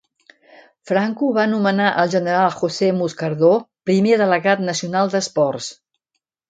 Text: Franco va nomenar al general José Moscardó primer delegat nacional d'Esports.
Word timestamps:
Franco 0.91 1.29
va 1.35 1.43
nomenar 1.51 1.91
al 2.05 2.11
general 2.15 2.49
José 2.63 2.91
Moscardó 3.03 3.55
primer 3.93 4.21
delegat 4.25 4.69
nacional 4.73 5.15
d'Esports. 5.15 5.75